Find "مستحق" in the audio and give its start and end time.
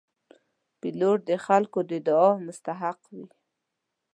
2.45-2.99